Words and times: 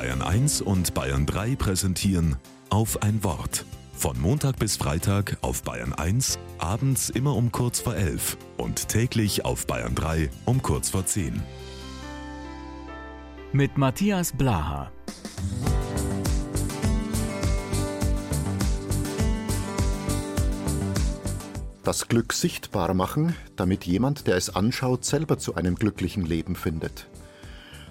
Bayern 0.00 0.22
1 0.22 0.62
und 0.62 0.94
Bayern 0.94 1.26
3 1.26 1.56
präsentieren 1.56 2.36
auf 2.70 3.02
ein 3.02 3.22
Wort. 3.22 3.66
Von 3.92 4.18
Montag 4.18 4.58
bis 4.58 4.78
Freitag 4.78 5.36
auf 5.42 5.62
Bayern 5.62 5.92
1, 5.92 6.38
abends 6.56 7.10
immer 7.10 7.36
um 7.36 7.52
kurz 7.52 7.80
vor 7.80 7.94
11 7.94 8.38
und 8.56 8.88
täglich 8.88 9.44
auf 9.44 9.66
Bayern 9.66 9.94
3 9.94 10.30
um 10.46 10.62
kurz 10.62 10.88
vor 10.88 11.04
10. 11.04 11.42
Mit 13.52 13.76
Matthias 13.76 14.32
Blaha. 14.32 14.90
Das 21.84 22.08
Glück 22.08 22.32
sichtbar 22.32 22.94
machen, 22.94 23.36
damit 23.56 23.84
jemand, 23.84 24.26
der 24.26 24.36
es 24.36 24.48
anschaut, 24.48 25.04
selber 25.04 25.36
zu 25.36 25.56
einem 25.56 25.74
glücklichen 25.74 26.24
Leben 26.24 26.56
findet. 26.56 27.06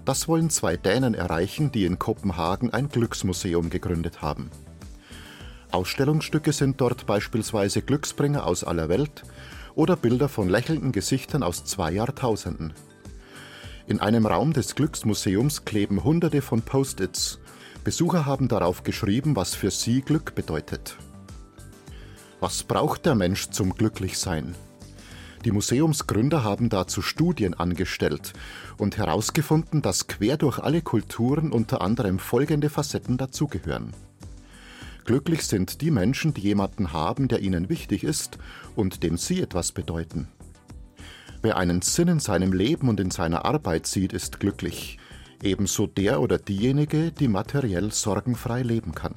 Das 0.10 0.28
wollen 0.28 0.50
zwei 0.50 0.76
Dänen 0.76 1.14
erreichen, 1.14 1.72
die 1.72 1.86
in 1.86 2.00
Kopenhagen 2.00 2.74
ein 2.74 2.90
Glücksmuseum 2.90 3.70
gegründet 3.70 4.24
haben. 4.24 4.50
Ausstellungsstücke 5.70 6.52
sind 6.52 6.82
dort 6.82 7.06
beispielsweise 7.06 7.84
Glücksbringer 7.84 8.44
aus 8.44 8.64
aller 8.64 8.90
Welt 8.90 9.22
oder 9.76 9.96
Bilder 9.96 10.28
von 10.28 10.50
lächelnden 10.50 10.92
Gesichtern 10.94 11.44
aus 11.44 11.64
zwei 11.64 11.92
Jahrtausenden. 11.92 12.74
In 13.86 14.00
einem 14.00 14.26
Raum 14.26 14.52
des 14.52 14.74
Glücksmuseums 14.74 15.64
kleben 15.64 16.04
hunderte 16.04 16.42
von 16.42 16.64
Post-its. 16.64 17.38
Besucher 17.84 18.26
haben 18.26 18.48
darauf 18.48 18.82
geschrieben, 18.82 19.36
was 19.36 19.54
für 19.54 19.70
sie 19.70 20.02
Glück 20.02 20.34
bedeutet. 20.34 20.98
Was 22.40 22.64
braucht 22.64 23.06
der 23.06 23.14
Mensch 23.14 23.52
zum 23.52 23.76
Glücklichsein? 23.76 24.56
Die 25.46 25.52
Museumsgründer 25.52 26.44
haben 26.44 26.70
dazu 26.70 27.02
Studien 27.02 27.54
angestellt 27.54 28.34
und 28.78 28.98
herausgefunden, 28.98 29.82
dass 29.82 30.08
quer 30.08 30.36
durch 30.36 30.60
alle 30.60 30.82
Kulturen 30.82 31.52
unter 31.52 31.82
anderem 31.82 32.20
folgende 32.20 32.70
Facetten 32.70 33.18
dazugehören. 33.18 33.94
Glücklich 35.06 35.44
sind 35.44 35.82
die 35.82 35.92
Menschen, 35.92 36.34
die 36.34 36.42
jemanden 36.42 36.92
haben, 36.92 37.30
der 37.30 37.40
ihnen 37.40 37.70
wichtig 37.70 38.04
ist 38.04 38.38
und 38.76 39.02
dem 39.02 39.18
sie 39.18 39.42
etwas 39.42 39.72
bedeuten. 39.72 40.28
Wer 41.42 41.56
einen 41.56 41.82
Sinn 41.82 42.10
in 42.10 42.20
seinem 42.20 42.52
Leben 42.52 42.90
und 42.90 43.00
in 43.00 43.10
seiner 43.10 43.46
Arbeit 43.46 43.88
sieht, 43.88 44.12
ist 44.12 44.42
glücklich, 44.42 45.00
ebenso 45.42 45.88
der 45.88 46.20
oder 46.20 46.38
diejenige, 46.38 47.14
die 47.14 47.30
materiell 47.30 47.94
sorgenfrei 47.94 48.62
leben 48.62 48.94
kann. 48.94 49.16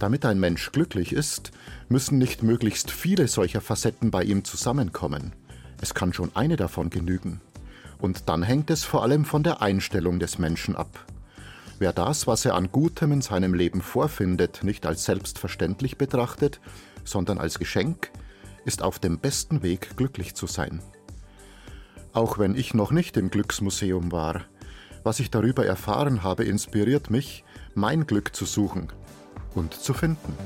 Damit 0.00 0.24
ein 0.24 0.40
Mensch 0.40 0.72
glücklich 0.72 1.12
ist, 1.12 1.52
müssen 1.90 2.16
nicht 2.16 2.42
möglichst 2.42 2.90
viele 2.90 3.28
solcher 3.28 3.60
Facetten 3.60 4.10
bei 4.10 4.24
ihm 4.24 4.44
zusammenkommen. 4.44 5.34
Es 5.82 5.92
kann 5.92 6.14
schon 6.14 6.34
eine 6.34 6.56
davon 6.56 6.88
genügen. 6.88 7.42
Und 7.98 8.30
dann 8.30 8.42
hängt 8.42 8.70
es 8.70 8.82
vor 8.82 9.02
allem 9.02 9.26
von 9.26 9.42
der 9.42 9.60
Einstellung 9.60 10.18
des 10.18 10.38
Menschen 10.38 10.74
ab. 10.74 11.04
Wer 11.78 11.92
das, 11.92 12.26
was 12.26 12.46
er 12.46 12.54
an 12.54 12.72
Gutem 12.72 13.12
in 13.12 13.20
seinem 13.20 13.52
Leben 13.52 13.82
vorfindet, 13.82 14.64
nicht 14.64 14.86
als 14.86 15.04
selbstverständlich 15.04 15.98
betrachtet, 15.98 16.60
sondern 17.04 17.36
als 17.36 17.58
Geschenk, 17.58 18.10
ist 18.64 18.82
auf 18.82 19.00
dem 19.00 19.18
besten 19.18 19.62
Weg, 19.62 19.98
glücklich 19.98 20.34
zu 20.34 20.46
sein. 20.46 20.82
Auch 22.14 22.38
wenn 22.38 22.54
ich 22.54 22.72
noch 22.72 22.90
nicht 22.90 23.18
im 23.18 23.30
Glücksmuseum 23.30 24.12
war, 24.12 24.46
was 25.04 25.20
ich 25.20 25.30
darüber 25.30 25.66
erfahren 25.66 26.22
habe, 26.22 26.44
inspiriert 26.44 27.10
mich, 27.10 27.44
mein 27.74 28.06
Glück 28.06 28.34
zu 28.34 28.46
suchen 28.46 28.88
und 29.54 29.74
zu 29.74 29.94
finden. 29.94 30.36